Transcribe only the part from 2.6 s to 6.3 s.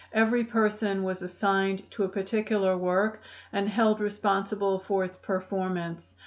work and held responsible for its performance.